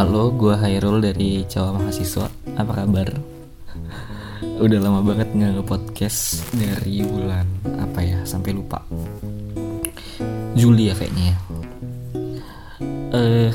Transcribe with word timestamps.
Halo, 0.00 0.32
gue 0.32 0.56
Hairul 0.56 1.04
dari 1.04 1.44
Jawa 1.44 1.76
Mahasiswa. 1.76 2.24
Apa 2.56 2.72
kabar? 2.72 3.12
Udah 4.56 4.80
lama 4.80 5.04
banget 5.04 5.28
nggak 5.36 5.60
nge-podcast 5.60 6.48
dari 6.56 7.04
bulan 7.04 7.44
apa 7.76 8.00
ya? 8.00 8.16
Sampai 8.24 8.56
lupa. 8.56 8.80
Juli 10.56 10.88
ya 10.88 10.96
kayaknya 10.96 11.24
ya. 11.28 11.38
Eh, 13.12 13.52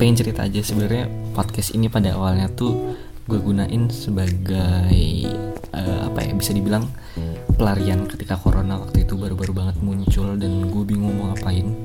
pengen 0.00 0.16
cerita 0.16 0.48
aja 0.48 0.56
sebenarnya 0.64 1.04
podcast 1.36 1.76
ini 1.76 1.92
pada 1.92 2.16
awalnya 2.16 2.48
tuh 2.56 2.96
gue 3.28 3.36
gunain 3.36 3.92
sebagai 3.92 5.04
uh, 5.76 6.00
apa 6.08 6.24
ya 6.24 6.32
bisa 6.32 6.56
dibilang 6.56 6.88
pelarian 7.60 8.08
ketika 8.08 8.40
corona 8.40 8.80
waktu 8.80 9.04
itu 9.04 9.20
baru-baru 9.20 9.52
banget 9.52 9.76
muncul 9.84 10.32
dan 10.40 10.72
gue 10.72 10.84
bingung 10.88 11.12
mau 11.12 11.36
ngapain 11.36 11.76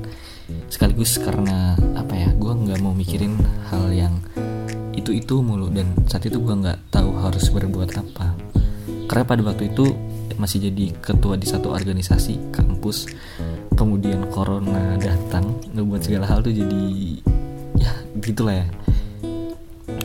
sekaligus 0.68 1.18
karena 1.20 1.74
apa 1.96 2.14
ya 2.16 2.28
gue 2.34 2.52
nggak 2.52 2.78
mau 2.80 2.92
mikirin 2.92 3.36
hal 3.70 3.90
yang 3.92 4.14
itu 4.92 5.16
itu 5.16 5.40
mulu. 5.40 5.72
Dan 5.72 5.92
saat 6.06 6.28
itu 6.28 6.38
gue 6.38 6.54
nggak 6.54 6.92
tahu 6.92 7.10
harus 7.18 7.48
berbuat 7.50 7.90
apa. 7.96 8.36
Karena 9.08 9.24
pada 9.26 9.42
waktu 9.44 9.72
itu 9.72 9.92
masih 10.40 10.72
jadi 10.72 10.90
ketua 10.98 11.38
di 11.38 11.46
satu 11.46 11.70
organisasi 11.70 12.50
kampus 12.50 13.06
kemudian 13.78 14.26
corona 14.32 14.98
datang 14.98 15.54
ngebuat 15.70 16.02
segala 16.02 16.26
hal 16.26 16.42
tuh 16.42 16.50
jadi 16.50 16.82
ya 17.78 17.92
gitulah 18.18 18.64
ya. 18.64 18.66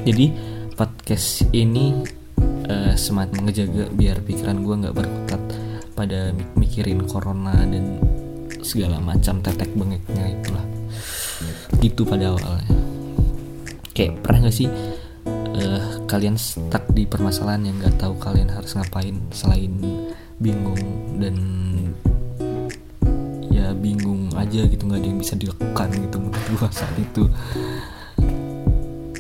Jadi 0.08 0.26
podcast 0.78 1.42
ini 1.52 2.06
uh, 2.70 2.94
semangat 2.94 3.34
mengejaga 3.40 3.90
biar 3.92 4.22
pikiran 4.22 4.62
gue 4.62 4.76
nggak 4.86 4.96
berkutat 4.96 5.42
pada 5.98 6.30
mikirin 6.54 7.02
corona 7.10 7.58
dan 7.66 7.98
segala 8.68 9.00
macam 9.00 9.40
tetek 9.40 9.72
bengeknya 9.72 10.36
itulah. 10.36 10.66
Gitu 11.80 12.04
pada 12.04 12.36
awalnya. 12.36 12.76
Kayak 13.96 14.20
pernah 14.20 14.52
gak 14.52 14.58
sih 14.60 14.68
uh, 15.58 15.84
kalian 16.06 16.36
stuck 16.36 16.84
di 16.92 17.08
permasalahan 17.08 17.72
yang 17.72 17.76
nggak 17.82 17.98
tahu 17.98 18.14
kalian 18.20 18.52
harus 18.52 18.78
ngapain 18.78 19.18
selain 19.34 19.74
bingung 20.38 20.84
dan 21.18 21.36
ya 23.50 23.74
bingung 23.74 24.30
aja 24.38 24.70
gitu 24.70 24.86
nggak 24.86 25.02
ada 25.02 25.08
yang 25.10 25.20
bisa 25.20 25.34
dilakukan 25.34 25.90
gitu 25.98 26.18
menurut 26.22 26.46
gue 26.46 26.70
saat 26.70 26.96
itu. 27.00 27.24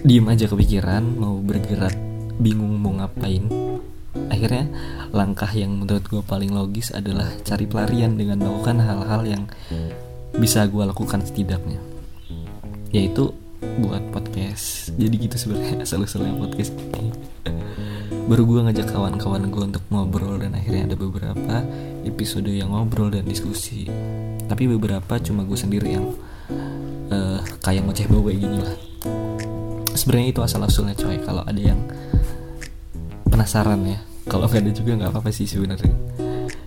Diem 0.08 0.28
aja 0.30 0.46
kepikiran 0.48 1.04
mau 1.18 1.42
bergerak 1.42 1.96
bingung 2.38 2.78
mau 2.78 2.94
ngapain 2.96 3.67
akhirnya 4.28 4.68
langkah 5.16 5.50
yang 5.52 5.84
menurut 5.84 6.06
gue 6.08 6.22
paling 6.24 6.52
logis 6.52 6.92
adalah 6.92 7.28
cari 7.44 7.66
pelarian 7.66 8.16
dengan 8.16 8.44
melakukan 8.44 8.78
hal-hal 8.84 9.22
yang 9.24 9.44
bisa 10.38 10.68
gue 10.68 10.84
lakukan 10.84 11.24
setidaknya. 11.24 11.80
Yaitu 12.92 13.34
buat 13.82 14.04
podcast. 14.14 14.94
Jadi 14.96 15.16
gitu 15.28 15.36
sebenarnya 15.38 15.82
asal 15.86 16.04
usulnya 16.04 16.36
podcast 16.38 16.74
ini. 16.78 17.12
Baru 18.28 18.44
gue 18.44 18.60
ngajak 18.60 18.92
kawan-kawan 18.92 19.48
gue 19.48 19.64
untuk 19.72 19.84
ngobrol 19.88 20.36
dan 20.36 20.52
akhirnya 20.54 20.94
ada 20.94 20.98
beberapa 21.00 21.64
episode 22.04 22.52
yang 22.52 22.76
ngobrol 22.76 23.08
dan 23.08 23.24
diskusi. 23.24 23.88
Tapi 24.48 24.68
beberapa 24.68 25.16
cuma 25.24 25.48
gue 25.48 25.56
sendiri 25.56 25.96
yang 25.96 26.12
uh, 27.12 27.40
kayak 27.64 27.88
ngoceh 27.88 28.08
bawa 28.12 28.32
gini 28.36 28.60
lah. 28.60 28.76
Sebenarnya 29.96 30.30
itu 30.36 30.42
asal 30.44 30.62
usulnya 30.62 30.94
coy. 30.94 31.18
Kalau 31.24 31.42
ada 31.48 31.58
yang 31.58 31.80
penasaran 33.32 33.82
ya 33.86 34.00
kalau 34.28 34.46
nggak 34.52 34.62
ada 34.68 34.72
juga 34.76 34.92
nggak 35.00 35.12
apa-apa 35.16 35.32
sih 35.32 35.48
sebenarnya. 35.48 35.96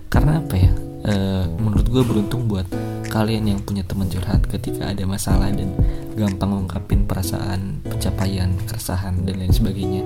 Karena 0.08 0.40
apa 0.40 0.54
ya? 0.56 0.72
E, 1.00 1.14
menurut 1.60 1.86
gue 1.86 2.02
beruntung 2.02 2.48
buat 2.48 2.66
kalian 3.12 3.52
yang 3.52 3.60
punya 3.60 3.84
teman 3.84 4.08
curhat 4.08 4.44
ketika 4.48 4.90
ada 4.90 5.04
masalah 5.04 5.52
dan 5.52 5.72
gampang 6.16 6.56
ngungkapin 6.56 7.04
perasaan 7.04 7.84
pencapaian 7.84 8.52
keresahan 8.64 9.22
dan 9.28 9.34
lain 9.38 9.52
sebagainya. 9.52 10.02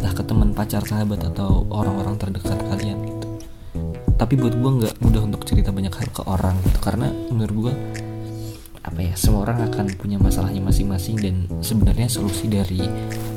Lah 0.00 0.14
ke 0.14 0.22
teman 0.22 0.54
pacar 0.54 0.86
sahabat 0.86 1.26
atau 1.26 1.66
orang-orang 1.68 2.16
terdekat 2.16 2.58
kalian 2.70 2.98
gitu. 3.02 3.28
Tapi 4.14 4.34
buat 4.38 4.54
gue 4.54 4.70
nggak 4.82 4.94
mudah 5.02 5.22
untuk 5.26 5.42
cerita 5.42 5.74
banyak 5.74 5.92
hal 5.92 6.08
ke 6.14 6.22
orang 6.24 6.54
gitu. 6.62 6.78
Karena 6.78 7.10
menurut 7.10 7.54
gue 7.68 7.74
apa 8.82 8.98
ya 8.98 9.14
semua 9.14 9.46
orang 9.46 9.70
akan 9.70 9.94
punya 9.94 10.18
masalahnya 10.18 10.58
masing-masing 10.58 11.16
dan 11.22 11.46
sebenarnya 11.62 12.10
solusi 12.10 12.50
dari 12.50 12.82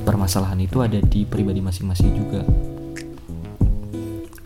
permasalahan 0.01 0.57
itu 0.57 0.81
ada 0.81 0.97
di 0.97 1.22
pribadi 1.22 1.61
masing-masing 1.61 2.11
juga 2.17 2.41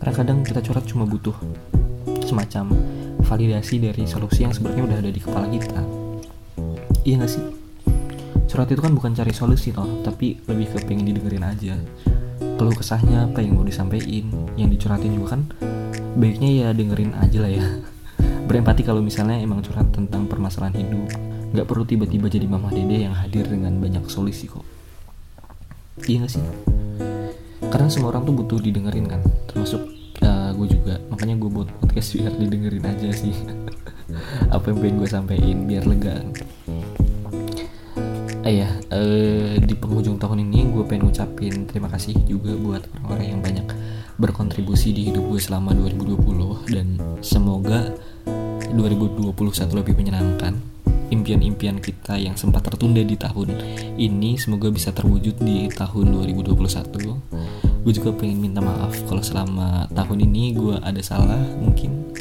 karena 0.00 0.12
kadang 0.16 0.38
kita 0.40 0.64
curhat 0.64 0.88
cuma 0.88 1.04
butuh 1.04 1.36
semacam 2.24 2.72
validasi 3.20 3.84
dari 3.84 4.08
solusi 4.08 4.48
yang 4.48 4.56
sebenarnya 4.56 4.88
udah 4.88 4.98
ada 5.04 5.10
di 5.12 5.20
kepala 5.20 5.46
kita. 5.52 5.80
Iya 7.04 7.20
gak 7.20 7.30
sih? 7.30 7.44
Curhat 8.48 8.72
itu 8.72 8.80
kan 8.80 8.96
bukan 8.96 9.12
cari 9.12 9.36
solusi 9.36 9.76
toh 9.76 10.00
tapi 10.00 10.40
lebih 10.48 10.72
ke 10.72 10.88
pengen 10.88 11.04
didengerin 11.04 11.44
aja. 11.44 11.76
Keluh 12.40 12.72
kesahnya 12.72 13.28
apa 13.28 13.44
yang 13.44 13.60
mau 13.60 13.64
disampaikan 13.64 14.32
yang 14.56 14.72
dicurhatin 14.72 15.12
juga 15.12 15.36
kan 15.36 15.44
baiknya 16.16 16.48
ya 16.48 16.68
dengerin 16.72 17.12
aja 17.20 17.38
lah 17.44 17.52
ya. 17.52 17.64
Berempati 18.48 18.82
kalau 18.82 19.04
misalnya 19.04 19.36
emang 19.36 19.60
curhat 19.60 19.92
tentang 19.92 20.24
permasalahan 20.24 20.80
hidup. 20.80 21.12
Nggak 21.52 21.66
perlu 21.68 21.84
tiba-tiba 21.84 22.32
jadi 22.32 22.48
mama 22.48 22.72
dede 22.72 23.04
yang 23.04 23.12
hadir 23.12 23.44
dengan 23.44 23.76
banyak 23.76 24.08
solusi 24.08 24.48
kok. 24.48 24.64
Iya 26.08 26.24
gak 26.24 26.32
sih 26.40 26.69
karena 27.70 27.86
semua 27.86 28.10
orang 28.10 28.26
tuh 28.26 28.34
butuh 28.34 28.58
didengerin 28.58 29.06
kan 29.06 29.22
termasuk 29.46 29.80
uh, 30.26 30.50
gue 30.52 30.66
juga. 30.74 30.98
Makanya 31.08 31.38
gue 31.38 31.50
buat 31.50 31.68
podcast 31.78 32.12
biar 32.18 32.34
didengerin 32.36 32.84
aja 32.84 33.08
sih. 33.14 33.34
Apa 34.54 34.74
yang 34.74 34.78
pengen 34.82 34.96
gue 34.98 35.08
sampein 35.08 35.58
biar 35.70 35.86
lega. 35.86 36.18
Eh 38.42 38.66
ya 38.66 38.68
uh, 38.90 39.54
di 39.62 39.74
penghujung 39.78 40.18
tahun 40.18 40.42
ini 40.50 40.74
gue 40.74 40.82
pengen 40.84 41.08
ngucapin 41.08 41.70
terima 41.70 41.86
kasih 41.92 42.18
juga 42.26 42.56
buat 42.58 42.82
orang-orang 43.00 43.26
yang 43.36 43.40
banyak 43.40 43.66
berkontribusi 44.20 44.92
di 44.92 45.12
hidup 45.12 45.28
gue 45.30 45.40
selama 45.40 45.72
2020 45.76 46.72
dan 46.72 46.98
semoga 47.20 47.94
2021 48.72 49.32
lebih 49.76 49.94
menyenangkan 49.96 50.56
impian-impian 51.10 51.82
kita 51.82 52.16
yang 52.16 52.38
sempat 52.38 52.66
tertunda 52.66 53.02
di 53.02 53.18
tahun 53.18 53.54
ini 53.98 54.38
semoga 54.38 54.70
bisa 54.70 54.94
terwujud 54.94 55.42
di 55.42 55.66
tahun 55.70 56.06
2021 56.30 56.56
gue 57.80 57.92
juga 57.96 58.10
pengen 58.14 58.38
minta 58.38 58.62
maaf 58.62 58.94
kalau 59.10 59.20
selama 59.20 59.90
tahun 59.90 60.24
ini 60.30 60.54
gue 60.54 60.76
ada 60.80 61.02
salah 61.02 61.40
mungkin 61.58 62.14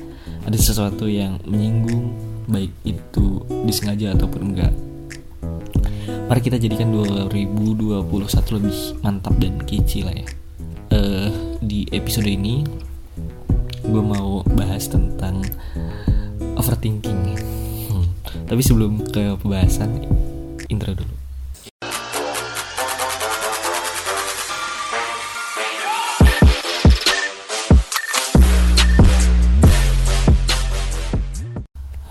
ada 0.50 0.58
sesuatu 0.58 1.06
yang 1.06 1.38
menyinggung 1.46 2.16
baik 2.50 2.74
itu 2.82 3.46
disengaja 3.70 4.18
ataupun 4.18 4.42
enggak. 4.52 4.74
Mari 6.26 6.42
kita 6.42 6.58
jadikan 6.58 6.90
2021 6.90 8.58
lebih 8.58 8.78
mantap 9.06 9.38
dan 9.38 9.62
kece 9.66 10.02
lah 10.06 10.14
ya. 10.14 10.28
Uh, 10.90 11.30
di 11.62 11.86
episode 11.94 12.26
ini 12.26 12.66
gue 13.86 14.02
mau 14.02 14.42
bahas 14.58 14.90
tentang 14.90 15.46
overthinking. 16.58 17.49
Tapi 18.50 18.66
sebelum 18.66 19.06
ke 19.06 19.38
pembahasan 19.38 20.10
intro 20.74 20.98
dulu. 20.98 21.16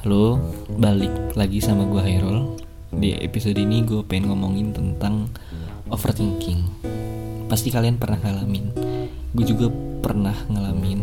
Halo, 0.06 0.38
balik 0.78 1.10
lagi 1.34 1.58
sama 1.58 1.90
gue 1.90 1.98
Hairul. 2.06 2.54
Di 2.94 3.18
episode 3.18 3.58
ini 3.58 3.82
gue 3.82 4.06
pengen 4.06 4.30
ngomongin 4.30 4.70
tentang 4.70 5.26
overthinking. 5.90 6.62
Pasti 7.50 7.74
kalian 7.74 7.98
pernah 7.98 8.22
ngalamin. 8.22 8.70
Gue 9.34 9.42
juga 9.42 9.74
pernah 9.98 10.38
ngalamin 10.46 11.02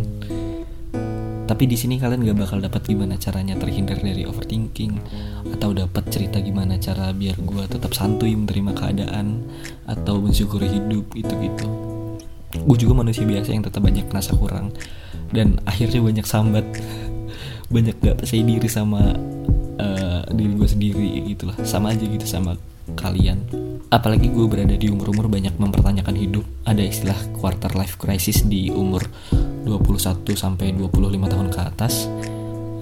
Tapi 1.46 1.64
di 1.70 1.78
sini 1.78 2.02
kalian 2.02 2.26
gak 2.26 2.38
bakal 2.42 2.58
dapat 2.58 2.82
gimana 2.90 3.22
caranya 3.22 3.54
terhindar 3.54 4.02
dari 4.02 4.26
overthinking 4.26 4.98
Atau 5.54 5.78
dapat 5.78 6.10
cerita 6.10 6.42
gimana 6.42 6.82
cara 6.82 7.14
biar 7.14 7.38
gue 7.38 7.64
tetap 7.70 7.94
santuy 7.94 8.34
menerima 8.34 8.74
keadaan 8.74 9.46
Atau 9.86 10.26
mensyukuri 10.26 10.66
hidup 10.66 11.14
itu-gitu 11.14 11.70
Gue 12.66 12.78
juga 12.82 12.98
manusia 12.98 13.22
biasa 13.30 13.54
yang 13.54 13.62
tetap 13.62 13.86
banyak 13.86 14.10
ngerasa 14.10 14.34
kurang 14.42 14.74
Dan 15.30 15.62
akhirnya 15.70 16.02
banyak 16.02 16.26
sambat. 16.26 16.66
Banyak 17.66 17.98
gak 17.98 18.22
percaya 18.22 18.46
diri 18.46 18.70
sama 18.70 19.18
uh, 19.82 20.22
diri 20.30 20.54
gue 20.54 20.70
sendiri 20.70 21.10
gitu 21.34 21.50
lah 21.50 21.58
sama 21.66 21.98
aja 21.98 22.06
gitu 22.06 22.22
sama 22.22 22.54
kalian. 22.94 23.42
Apalagi 23.90 24.30
gue 24.30 24.46
berada 24.46 24.78
di 24.78 24.86
umur-umur 24.86 25.26
banyak 25.26 25.58
mempertanyakan 25.58 26.14
hidup. 26.14 26.46
Ada 26.70 26.86
istilah 26.86 27.18
quarter 27.42 27.74
life 27.74 27.98
crisis 27.98 28.46
di 28.46 28.70
umur 28.70 29.10
21 29.66 30.22
sampai 30.38 30.72
25 30.78 31.34
tahun 31.34 31.48
ke 31.50 31.60
atas 31.60 32.08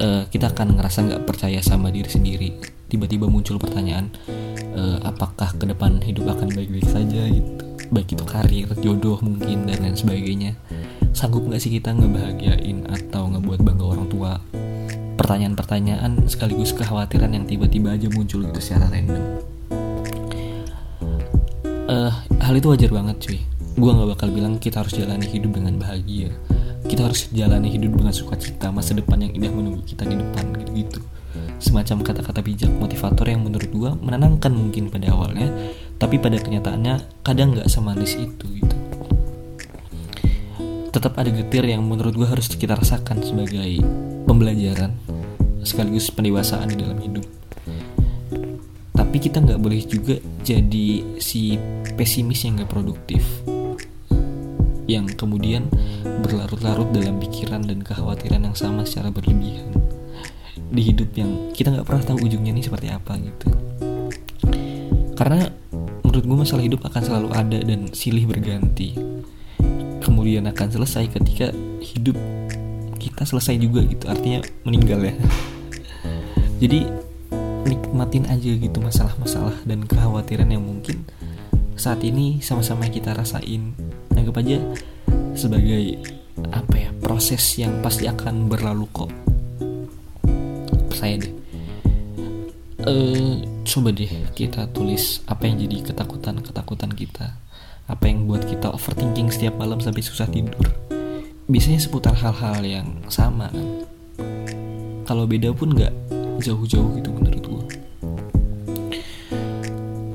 uh, 0.03 0.23
kita 0.27 0.51
akan 0.51 0.77
ngerasa 0.77 0.99
nggak 1.07 1.23
percaya 1.23 1.59
sama 1.63 1.89
diri 1.89 2.09
sendiri. 2.11 2.49
Tiba-tiba 2.91 3.25
muncul 3.25 3.57
pertanyaan 3.57 4.11
uh, 4.75 5.01
apakah 5.07 5.55
ke 5.57 5.65
depan 5.65 6.03
hidup 6.03 6.29
akan 6.29 6.51
baik-baik 6.53 6.85
saja 6.85 7.25
gitu? 7.31 7.49
Baik 7.89 8.13
itu 8.13 8.25
karir 8.27 8.69
jodoh 8.83 9.17
mungkin 9.23 9.65
dan 9.65 9.81
lain 9.81 9.97
sebagainya. 9.97 10.59
Sanggup 11.15 11.45
nggak 11.47 11.61
sih 11.61 11.71
kita 11.71 11.95
ngebahagiain 11.95 12.85
atau 12.89 13.31
ngebuat 13.31 13.59
bangga 13.63 13.85
orang 13.85 14.07
tua? 14.11 14.31
Pertanyaan-pertanyaan 15.17 16.27
sekaligus 16.27 16.75
kekhawatiran 16.75 17.31
yang 17.31 17.45
tiba-tiba 17.47 17.95
aja 17.95 18.11
muncul 18.11 18.43
gitu 18.43 18.59
secara 18.59 18.91
random. 18.91 19.53
Hal 22.43 22.59
itu 22.59 22.69
wajar 22.69 22.91
banget 22.91 23.17
cuy. 23.23 23.39
Gue 23.79 23.91
nggak 23.95 24.09
bakal 24.19 24.29
bilang 24.29 24.59
kita 24.59 24.83
harus 24.83 24.93
jalani 24.93 25.25
hidup 25.25 25.55
dengan 25.55 25.79
bahagia 25.79 26.29
kita 26.87 27.07
harus 27.07 27.31
jalani 27.31 27.71
hidup 27.71 27.95
dengan 27.95 28.13
sukacita 28.13 28.69
masa 28.69 28.95
depan 28.97 29.21
yang 29.23 29.31
indah 29.35 29.51
menunggu 29.51 29.81
kita 29.87 30.03
di 30.03 30.19
depan 30.19 30.51
gitu-gitu 30.63 31.01
semacam 31.63 32.03
kata-kata 32.03 32.43
bijak 32.43 32.71
motivator 32.75 33.23
yang 33.23 33.41
menurut 33.41 33.71
gue 33.71 33.91
menenangkan 34.03 34.51
mungkin 34.51 34.91
pada 34.91 35.15
awalnya 35.15 35.47
tapi 35.95 36.19
pada 36.19 36.35
kenyataannya 36.35 37.23
kadang 37.23 37.55
nggak 37.55 37.71
semanis 37.71 38.19
itu 38.19 38.45
gitu. 38.59 38.75
Tetap 40.93 41.15
ada 41.17 41.31
getir 41.31 41.63
yang 41.65 41.81
menurut 41.87 42.13
gue 42.13 42.27
harus 42.27 42.51
kita 42.51 42.75
rasakan 42.75 43.23
sebagai 43.23 43.81
pembelajaran 44.27 44.93
sekaligus 45.63 46.11
pendewasaan 46.11 46.69
di 46.69 46.77
dalam 46.77 46.99
hidup. 46.99 47.25
Tapi 48.93 49.17
kita 49.17 49.41
nggak 49.41 49.57
boleh 49.63 49.81
juga 49.87 50.19
jadi 50.43 51.17
si 51.17 51.57
pesimis 51.95 52.45
yang 52.45 52.61
gak 52.61 52.69
produktif. 52.69 53.23
Yang 54.85 55.15
kemudian 55.15 55.71
berlarut-larut 56.21 56.93
dalam 56.93 57.17
pikiran 57.17 57.65
dan 57.65 57.81
kekhawatiran 57.81 58.45
yang 58.45 58.53
sama 58.53 58.85
secara 58.85 59.09
berlebihan. 59.09 59.73
Di 60.73 60.81
hidup 60.81 61.09
yang 61.17 61.49
kita 61.53 61.73
nggak 61.73 61.85
pernah 61.87 62.03
tahu 62.03 62.27
ujungnya 62.27 62.53
ini 62.53 62.61
seperti 62.61 62.93
apa 62.93 63.17
gitu. 63.17 63.47
Karena 65.13 65.49
menurut 66.05 66.23
gue 66.25 66.37
masalah 66.45 66.63
hidup 66.65 66.81
akan 66.85 67.01
selalu 67.01 67.29
ada 67.33 67.59
dan 67.61 67.89
silih 67.93 68.29
berganti. 68.29 68.93
Kemudian 70.03 70.45
akan 70.49 70.67
selesai 70.69 71.09
ketika 71.09 71.49
hidup 71.81 72.17
kita 73.01 73.25
selesai 73.25 73.57
juga 73.57 73.81
gitu 73.85 74.05
artinya 74.09 74.45
meninggal 74.67 75.01
ya. 75.01 75.15
Jadi 76.61 76.85
nikmatin 77.63 78.27
aja 78.27 78.51
gitu 78.53 78.77
masalah-masalah 78.83 79.55
dan 79.63 79.87
kekhawatiran 79.87 80.49
yang 80.51 80.63
mungkin 80.63 81.07
saat 81.73 82.01
ini 82.05 82.39
sama-sama 82.41 82.85
kita 82.89 83.13
rasain. 83.13 83.73
Anggap 84.13 84.39
aja 84.39 84.57
sebagai 85.33 86.01
apa 86.49 86.75
ya 86.77 86.89
proses 87.01 87.41
yang 87.57 87.81
pasti 87.81 88.09
akan 88.09 88.49
berlalu 88.49 88.85
kok. 88.93 89.11
Saya 90.93 91.21
deh. 91.21 91.33
Uh, 92.83 93.39
coba 93.63 93.95
deh 93.95 94.11
kita 94.35 94.67
tulis 94.75 95.23
apa 95.29 95.47
yang 95.47 95.61
jadi 95.65 95.93
ketakutan 95.93 96.41
ketakutan 96.41 96.91
kita. 96.93 97.37
Apa 97.89 98.07
yang 98.07 98.25
buat 98.25 98.47
kita 98.47 98.71
overthinking 98.71 99.29
setiap 99.29 99.59
malam 99.59 99.77
sampai 99.83 100.01
susah 100.01 100.29
tidur. 100.29 100.71
Biasanya 101.51 101.83
seputar 101.83 102.15
hal-hal 102.15 102.63
yang 102.63 102.87
sama 103.11 103.51
kan. 103.51 103.67
Kalau 105.03 105.27
beda 105.27 105.51
pun 105.51 105.75
nggak 105.75 105.91
jauh-jauh 106.39 106.95
gitu 106.97 107.09
menurut 107.11 107.43
gue 107.43 107.63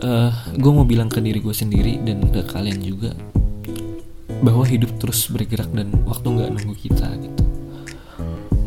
uh, 0.03 0.33
gue 0.57 0.73
mau 0.73 0.87
bilang 0.87 1.11
ke 1.11 1.21
diri 1.21 1.39
gue 1.41 1.55
sendiri 1.55 2.01
dan 2.03 2.25
ke 2.31 2.43
kalian 2.47 2.81
juga 2.83 3.13
bahwa 4.39 4.63
hidup 4.63 4.95
terus 5.03 5.27
bergerak 5.31 5.71
dan 5.75 5.91
waktu 6.07 6.27
nggak 6.31 6.51
nunggu 6.55 6.75
kita 6.79 7.09
gitu. 7.19 7.45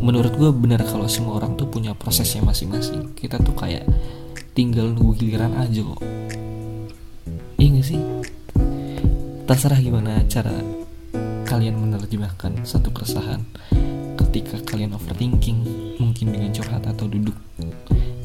Menurut 0.01 0.33
gue 0.33 0.49
benar 0.49 0.81
kalau 0.81 1.05
semua 1.05 1.37
orang 1.37 1.53
tuh 1.53 1.69
punya 1.69 1.93
prosesnya 1.93 2.41
masing-masing. 2.41 3.13
Kita 3.13 3.37
tuh 3.37 3.53
kayak 3.53 3.85
tinggal 4.57 4.89
nunggu 4.89 5.13
giliran 5.21 5.53
aja 5.61 5.85
kok. 5.85 6.01
Iya 7.61 7.67
gak 7.77 7.85
sih? 7.85 8.01
Terserah 9.45 9.77
gimana 9.77 10.25
cara 10.25 10.57
kalian 11.45 11.77
menerjemahkan 11.77 12.65
satu 12.65 12.89
keresahan 12.89 13.45
ketika 14.17 14.57
kalian 14.65 14.97
overthinking 14.97 15.61
mungkin 16.01 16.33
dengan 16.33 16.49
curhat 16.55 16.87
atau 16.87 17.05
duduk 17.05 17.35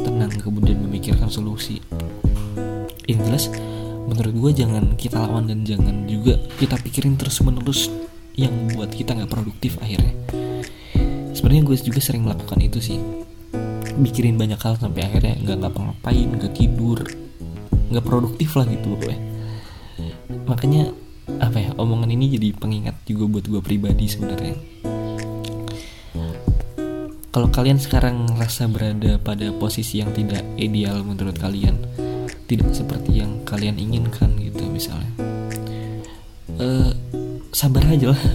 tenang 0.00 0.32
kemudian 0.40 0.80
memikirkan 0.80 1.28
solusi. 1.28 1.84
Yang 3.04 3.20
jelas 3.28 3.44
menurut 4.06 4.34
gue 4.34 4.64
jangan 4.64 4.94
kita 4.94 5.18
lawan 5.20 5.50
dan 5.50 5.66
jangan 5.66 6.06
juga 6.06 6.38
kita 6.56 6.78
pikirin 6.80 7.18
terus 7.18 7.42
menerus 7.42 7.90
yang 8.38 8.54
buat 8.72 8.88
kita 8.94 9.18
nggak 9.18 9.30
produktif 9.30 9.76
akhirnya. 9.82 10.14
Sebenarnya 11.34 11.62
gue 11.66 11.76
juga 11.82 12.00
sering 12.00 12.24
melakukan 12.24 12.58
itu 12.62 12.78
sih. 12.80 12.98
Mikirin 13.98 14.38
banyak 14.40 14.60
hal 14.60 14.78
sampai 14.78 15.04
akhirnya 15.04 15.34
nggak 15.42 15.58
ngapa-ngapain 15.60 16.28
nggak 16.36 16.52
tidur 16.54 17.00
nggak 17.86 18.02
produktif 18.02 18.58
lah 18.58 18.66
gitu 18.66 18.98
gue 18.98 19.16
makanya 20.46 20.90
apa 21.42 21.58
ya 21.58 21.70
omongan 21.74 22.14
ini 22.14 22.38
jadi 22.38 22.54
pengingat 22.54 23.02
juga 23.02 23.26
buat 23.26 23.46
gue 23.50 23.60
pribadi 23.62 24.06
sebenarnya. 24.06 24.54
Kalau 27.34 27.52
kalian 27.52 27.76
sekarang 27.76 28.24
rasa 28.40 28.64
berada 28.64 29.20
pada 29.20 29.52
posisi 29.52 30.00
yang 30.00 30.08
tidak 30.16 30.40
ideal 30.56 31.04
menurut 31.04 31.36
kalian 31.36 31.76
tidak 32.46 32.70
seperti 32.70 33.22
yang 33.22 33.42
kalian 33.42 33.76
inginkan 33.78 34.34
gitu 34.38 34.66
misalnya. 34.70 35.10
Uh, 36.56 36.90
sabar 37.50 37.84
aja 37.86 38.14
lah. 38.14 38.22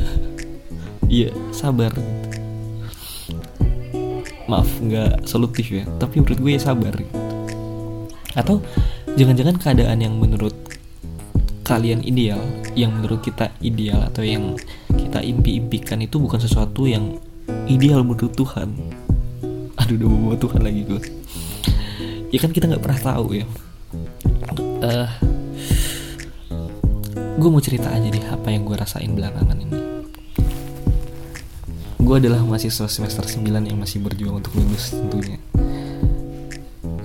Iya 1.11 1.27
sabar. 1.51 1.91
Maaf 4.47 4.71
nggak 4.79 5.27
solutif 5.27 5.67
ya. 5.67 5.83
Tapi 5.99 6.23
menurut 6.23 6.39
gue 6.39 6.51
ya 6.55 6.61
sabar. 6.63 6.95
Atau 8.31 8.63
jangan-jangan 9.19 9.59
keadaan 9.59 9.99
yang 9.99 10.15
menurut 10.15 10.55
kalian 11.67 11.99
ideal 12.07 12.39
yang 12.79 12.95
menurut 12.95 13.19
kita 13.19 13.51
ideal 13.59 14.07
atau 14.07 14.23
yang 14.23 14.55
kita 14.95 15.19
impi-impikan 15.19 15.99
itu 15.99 16.15
bukan 16.15 16.39
sesuatu 16.39 16.87
yang 16.87 17.19
ideal 17.67 18.07
menurut 18.07 18.31
Tuhan. 18.31 18.71
Aduh 19.83 19.99
udah 19.99 20.07
bawa 20.15 20.35
Tuhan 20.39 20.61
lagi 20.63 20.81
gue 20.87 21.01
ya 22.31 22.39
kan 22.39 22.51
kita 22.55 22.65
nggak 22.71 22.81
pernah 22.81 22.99
tahu 22.99 23.43
ya 23.43 23.45
uh, 24.81 25.09
gue 27.37 27.49
mau 27.49 27.61
cerita 27.61 27.89
aja 27.93 28.07
deh 28.09 28.25
apa 28.29 28.49
yang 28.49 28.65
gue 28.65 28.75
rasain 28.77 29.13
belakangan 29.13 29.57
ini. 29.57 29.77
Gue 32.01 32.17
adalah 32.17 32.41
mahasiswa 32.43 32.89
semester 32.89 33.23
9 33.23 33.45
yang 33.71 33.77
masih 33.77 34.01
berjuang 34.01 34.41
untuk 34.41 34.57
lulus 34.57 34.91
tentunya. 34.91 35.37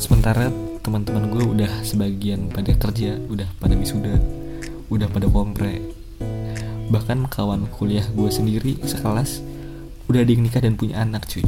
Sementara 0.00 0.48
teman-teman 0.80 1.28
gue 1.32 1.44
udah 1.44 1.72
sebagian 1.84 2.48
pada 2.52 2.72
kerja 2.76 3.20
udah 3.28 3.48
pada 3.60 3.74
wisuda 3.76 4.16
udah 4.88 5.08
pada 5.12 5.26
kompre. 5.28 5.80
Bahkan 6.86 7.28
kawan 7.28 7.68
kuliah 7.72 8.06
gue 8.14 8.30
sendiri 8.30 8.78
sekelas 8.84 9.42
udah 10.06 10.20
ada 10.22 10.30
yang 10.30 10.46
nikah 10.46 10.62
dan 10.62 10.78
punya 10.78 11.02
anak 11.02 11.26
cuy. 11.26 11.44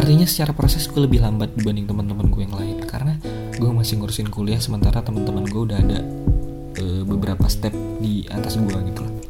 Artinya 0.00 0.24
secara 0.24 0.56
proses 0.56 0.88
gue 0.88 0.96
lebih 1.04 1.20
lambat 1.20 1.52
dibanding 1.52 1.84
teman-teman 1.84 2.32
gue 2.32 2.42
yang 2.48 2.56
lain 2.56 2.78
karena 2.88 3.19
gue 3.60 3.70
masih 3.70 4.00
ngurusin 4.00 4.32
kuliah 4.32 4.56
sementara 4.56 5.04
teman-teman 5.04 5.44
gue 5.44 5.62
udah 5.68 5.78
ada 5.78 6.00
uh, 6.80 7.02
beberapa 7.04 7.44
step 7.52 7.76
di 8.00 8.24
atas 8.32 8.56
gue 8.56 8.78
gitu 8.88 9.04
loh 9.04 9.20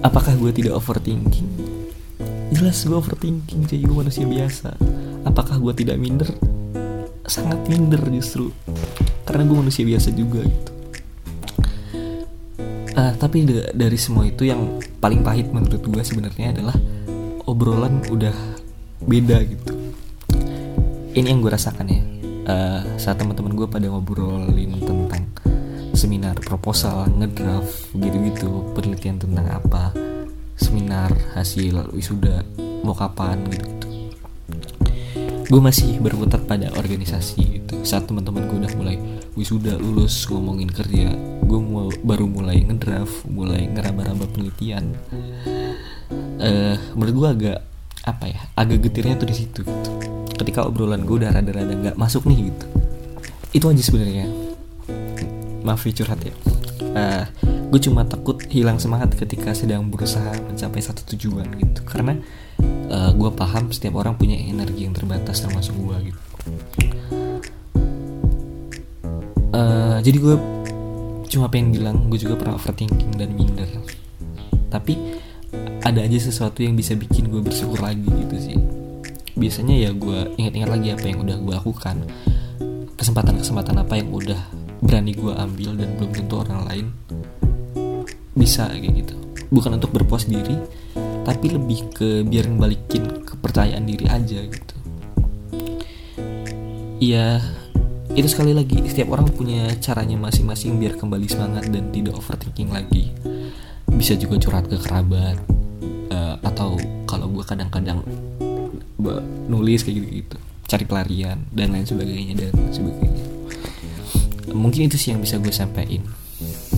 apakah 0.00 0.36
gue 0.36 0.50
tidak 0.52 0.76
overthinking? 0.76 1.48
Jelas 2.50 2.82
gue 2.82 2.96
overthinking 2.96 3.68
jadi 3.68 3.84
gue 3.84 3.96
manusia 3.96 4.26
biasa. 4.26 4.74
Apakah 5.24 5.60
gue 5.60 5.72
tidak 5.76 5.96
minder? 6.00 6.28
Sangat 7.28 7.62
minder 7.70 8.00
justru 8.10 8.50
karena 9.22 9.46
gue 9.46 9.56
manusia 9.56 9.86
biasa 9.86 10.10
juga 10.10 10.42
gitu. 10.42 10.72
Uh, 12.90 13.14
tapi 13.22 13.46
dari 13.70 13.94
semua 13.94 14.26
itu 14.26 14.42
yang 14.50 14.82
paling 14.98 15.22
pahit 15.22 15.46
menurut 15.54 15.78
gue 15.78 16.02
sebenarnya 16.02 16.58
adalah 16.58 16.74
obrolan 17.46 18.02
udah 18.10 18.34
beda 19.06 19.38
gitu. 19.46 19.72
Ini 21.14 21.26
yang 21.30 21.38
gue 21.38 21.52
rasakan 21.54 21.86
ya 21.86 22.02
uh, 22.46 22.80
saat 22.96 23.18
teman-teman 23.20 23.52
gue 23.56 23.66
pada 23.68 23.90
ngobrolin 23.90 24.78
tentang 24.80 25.24
seminar 25.92 26.38
proposal 26.40 27.10
ngedraft 27.18 27.92
gitu-gitu 27.92 28.72
penelitian 28.72 29.20
tentang 29.20 29.46
apa 29.50 29.92
seminar 30.56 31.10
hasil 31.36 31.90
wisuda 31.92 32.46
mau 32.80 32.96
kapan 32.96 33.42
gitu-gitu. 33.50 33.88
Gue 35.50 35.58
masih 35.58 35.98
berputar 35.98 36.38
pada 36.46 36.70
organisasi 36.78 37.58
gitu 37.58 37.82
saat 37.82 38.06
teman-teman 38.06 38.46
gue 38.46 38.58
udah 38.62 38.72
mulai 38.78 38.96
wisuda 39.34 39.74
lulus 39.76 40.30
ngomongin 40.30 40.70
kerja 40.70 41.10
gue 41.42 41.58
mau, 41.58 41.90
baru 42.06 42.30
mulai 42.30 42.62
ngedraft 42.62 43.26
mulai 43.26 43.66
ngeraba-raba 43.66 44.30
penelitian. 44.30 44.94
Uh, 46.40 46.78
menurut 46.94 47.14
gue 47.18 47.28
agak 47.28 47.58
apa 48.06 48.24
ya 48.32 48.40
agak 48.56 48.88
getirnya 48.88 49.18
tuh 49.18 49.28
di 49.28 49.36
situ 49.36 49.60
gitu. 49.66 50.19
Ketika 50.40 50.64
obrolan 50.64 51.04
gue 51.04 51.20
udah 51.20 51.36
rada-rada 51.36 51.74
nggak 51.76 51.96
masuk 52.00 52.24
nih 52.24 52.48
gitu. 52.48 52.66
Itu 53.52 53.68
aja 53.68 53.82
sebenarnya. 53.84 54.26
Maaf 55.60 55.84
ya 55.84 55.92
curhat 55.92 56.20
ya. 56.24 56.32
Uh, 56.80 56.96
eh, 56.96 57.24
gue 57.68 57.80
cuma 57.84 58.08
takut 58.08 58.40
hilang 58.48 58.80
semangat 58.80 59.12
ketika 59.20 59.52
sedang 59.52 59.92
berusaha 59.92 60.32
mencapai 60.48 60.80
satu 60.80 61.04
tujuan 61.12 61.44
gitu. 61.60 61.84
Karena 61.84 62.16
uh, 62.88 62.96
eh, 62.96 63.10
gue 63.12 63.30
paham 63.36 63.68
setiap 63.68 64.00
orang 64.00 64.16
punya 64.16 64.40
energi 64.40 64.88
yang 64.88 64.96
terbatas 64.96 65.44
termasuk 65.44 65.76
gue 65.76 65.96
gitu. 66.08 66.20
Uh, 69.50 70.00
jadi 70.00 70.16
gue 70.16 70.36
cuma 71.28 71.52
pengen 71.52 71.76
bilang 71.76 72.08
gue 72.08 72.16
juga 72.16 72.40
pernah 72.40 72.56
overthinking 72.56 73.12
dan 73.20 73.36
minder. 73.36 73.68
Tapi 74.72 75.20
ada 75.84 76.00
aja 76.00 76.16
sesuatu 76.16 76.64
yang 76.64 76.78
bisa 76.78 76.96
bikin 76.96 77.28
gue 77.28 77.42
bersyukur 77.44 77.82
lagi 77.82 78.06
gitu 78.06 78.36
sih 78.38 78.79
biasanya 79.40 79.88
ya 79.88 79.90
gue 79.96 80.36
ingat-ingat 80.36 80.70
lagi 80.70 80.88
apa 80.92 81.04
yang 81.08 81.18
udah 81.24 81.36
gue 81.40 81.54
lakukan. 81.56 81.96
Kesempatan-kesempatan 83.00 83.80
apa 83.80 83.96
yang 83.96 84.12
udah 84.12 84.40
berani 84.84 85.16
gue 85.16 85.32
ambil 85.32 85.72
dan 85.80 85.96
belum 85.96 86.10
tentu 86.12 86.34
orang 86.44 86.60
lain 86.68 86.86
bisa 88.36 88.68
kayak 88.68 88.92
gitu. 89.00 89.14
Bukan 89.48 89.80
untuk 89.80 89.96
berpuas 89.96 90.28
diri 90.28 90.60
tapi 91.24 91.52
lebih 91.52 91.92
ke 91.92 92.08
biar 92.24 92.48
balikin 92.52 93.24
kepercayaan 93.24 93.84
diri 93.88 94.06
aja 94.08 94.40
gitu. 94.44 94.76
Ya 97.00 97.40
itu 98.12 98.28
sekali 98.28 98.52
lagi 98.52 98.76
setiap 98.84 99.16
orang 99.16 99.30
punya 99.32 99.70
caranya 99.80 100.18
masing-masing 100.20 100.76
biar 100.76 100.98
kembali 100.98 101.24
semangat 101.30 101.70
dan 101.72 101.88
tidak 101.94 102.18
overthinking 102.20 102.68
lagi. 102.68 103.14
Bisa 103.88 104.16
juga 104.16 104.36
curhat 104.36 104.68
ke 104.68 104.76
kerabat 104.76 105.36
uh, 106.12 106.36
atau 106.44 106.76
kalau 107.06 107.30
gue 107.30 107.44
kadang-kadang 107.46 108.02
nulis 109.50 109.82
kayak 109.82 109.96
gitu-gitu. 110.02 110.36
Cari 110.70 110.84
pelarian 110.86 111.38
dan 111.50 111.74
lain 111.74 111.86
sebagainya 111.88 112.34
dan 112.46 112.52
sebagainya. 112.70 113.24
Mungkin 114.54 114.90
itu 114.90 114.96
sih 114.98 115.14
yang 115.14 115.22
bisa 115.22 115.38
gue 115.38 115.50
sampaikan 115.50 116.02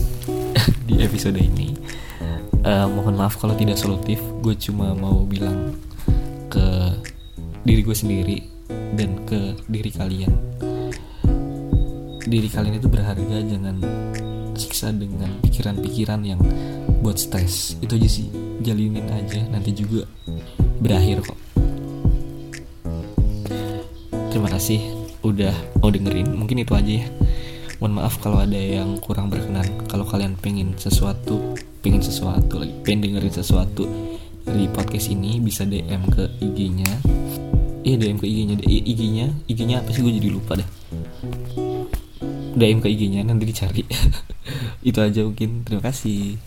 di 0.88 0.94
episode 1.02 1.36
ini. 1.36 1.76
Uh, 2.62 2.86
mohon 2.86 3.18
maaf 3.18 3.36
kalau 3.36 3.58
tidak 3.58 3.76
solutif. 3.76 4.22
Gue 4.40 4.54
cuma 4.54 4.94
mau 4.94 5.26
bilang 5.26 5.74
ke 6.46 6.94
diri 7.66 7.82
gue 7.82 7.96
sendiri 7.96 8.38
dan 8.94 9.18
ke 9.26 9.58
diri 9.66 9.90
kalian. 9.90 10.32
Diri 12.22 12.48
kalian 12.48 12.78
itu 12.78 12.88
berharga 12.88 13.36
jangan 13.44 13.76
siksa 14.54 14.94
dengan 14.94 15.42
pikiran-pikiran 15.42 16.20
yang 16.22 16.40
buat 17.02 17.18
stres. 17.18 17.74
Itu 17.82 17.98
aja 17.98 18.08
sih. 18.08 18.30
Jalinin 18.62 19.10
aja. 19.10 19.42
Nanti 19.50 19.74
juga 19.74 20.06
berakhir 20.78 21.26
kok 21.26 21.41
terima 24.32 24.48
kasih 24.48 24.80
udah 25.20 25.52
mau 25.84 25.92
dengerin. 25.92 26.32
Mungkin 26.32 26.64
itu 26.64 26.72
aja 26.72 27.04
ya. 27.04 27.06
Mohon 27.84 27.92
maaf 28.00 28.16
kalau 28.24 28.40
ada 28.40 28.56
yang 28.56 28.96
kurang 28.96 29.28
berkenan. 29.28 29.68
Kalau 29.92 30.08
kalian 30.08 30.40
pengen 30.40 30.72
sesuatu 30.80 31.52
pengen 31.84 32.00
sesuatu 32.00 32.62
lagi 32.62 32.72
pengen 32.86 33.10
dengerin 33.10 33.34
sesuatu 33.34 33.84
dari 34.46 34.70
podcast 34.70 35.10
ini 35.10 35.42
bisa 35.42 35.66
DM 35.66 36.06
ke 36.14 36.30
IG-nya 36.38 36.90
iya 37.82 37.98
DM 37.98 38.22
ke 38.22 38.26
IG-nya 38.30 38.54
IG-nya 38.62 39.26
IG-nya 39.50 39.76
apa 39.84 39.92
sih? 39.92 40.00
Gue 40.00 40.16
jadi 40.16 40.32
lupa 40.32 40.56
deh. 40.56 40.68
DM 42.56 42.80
ke 42.80 42.88
IG-nya 42.88 43.20
nanti 43.28 43.44
dicari. 43.44 43.84
Itu 44.88 44.98
aja 45.04 45.20
mungkin. 45.28 45.66
Terima 45.68 45.84
kasih 45.84 46.40